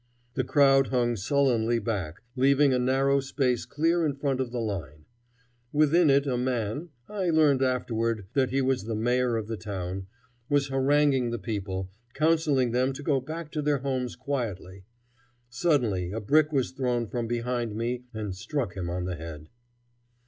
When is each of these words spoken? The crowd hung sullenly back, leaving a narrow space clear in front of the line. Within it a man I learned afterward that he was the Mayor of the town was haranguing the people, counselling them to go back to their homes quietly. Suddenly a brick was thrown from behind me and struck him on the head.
The 0.33 0.43
crowd 0.43 0.87
hung 0.87 1.15
sullenly 1.15 1.77
back, 1.77 2.21
leaving 2.35 2.73
a 2.73 2.79
narrow 2.79 3.19
space 3.19 3.65
clear 3.67 4.03
in 4.03 4.15
front 4.15 4.41
of 4.41 4.49
the 4.51 4.57
line. 4.57 5.05
Within 5.71 6.09
it 6.09 6.25
a 6.25 6.39
man 6.39 6.89
I 7.07 7.29
learned 7.29 7.61
afterward 7.61 8.25
that 8.33 8.49
he 8.49 8.63
was 8.63 8.85
the 8.85 8.95
Mayor 8.95 9.37
of 9.37 9.45
the 9.45 9.57
town 9.57 10.07
was 10.49 10.69
haranguing 10.69 11.29
the 11.29 11.37
people, 11.37 11.91
counselling 12.15 12.71
them 12.71 12.93
to 12.93 13.03
go 13.03 13.21
back 13.21 13.51
to 13.51 13.61
their 13.61 13.77
homes 13.77 14.15
quietly. 14.15 14.85
Suddenly 15.49 16.11
a 16.13 16.19
brick 16.19 16.51
was 16.51 16.71
thrown 16.71 17.05
from 17.07 17.27
behind 17.27 17.75
me 17.75 18.05
and 18.11 18.33
struck 18.35 18.75
him 18.75 18.89
on 18.89 19.05
the 19.05 19.17
head. 19.17 19.49